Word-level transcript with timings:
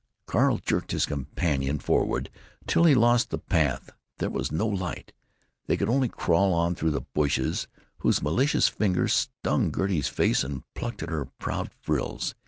Carl 0.25 0.57
jerked 0.57 0.93
his 0.93 1.05
companion 1.05 1.77
forward 1.77 2.31
till 2.65 2.85
he 2.85 2.95
lost 2.95 3.29
the 3.29 3.37
path. 3.37 3.91
There 4.17 4.31
was 4.31 4.51
no 4.51 4.65
light. 4.67 5.13
They 5.67 5.77
could 5.77 5.89
only 5.89 6.09
crawl 6.09 6.55
on 6.55 6.73
through 6.73 6.89
the 6.89 7.01
bushes, 7.13 7.67
whose 7.99 8.19
malicious 8.23 8.67
fingers 8.67 9.13
stung 9.13 9.71
Gertie's 9.71 10.07
face 10.07 10.43
and 10.43 10.63
plucked 10.73 11.03
at 11.03 11.09
her 11.11 11.25
proud 11.37 11.69
frills. 11.83 12.33